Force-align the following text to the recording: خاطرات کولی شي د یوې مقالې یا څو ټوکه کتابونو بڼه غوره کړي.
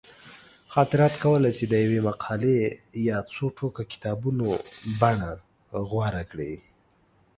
خاطرات 0.73 1.13
کولی 1.23 1.51
شي 1.57 1.65
د 1.69 1.73
یوې 1.85 1.99
مقالې 2.07 2.57
یا 3.09 3.17
څو 3.33 3.45
ټوکه 3.57 3.83
کتابونو 3.91 4.45
بڼه 5.01 5.31
غوره 5.89 6.23
کړي. 6.31 6.53